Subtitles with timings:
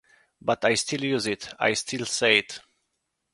[0.41, 2.59] But I still use it, I still say it.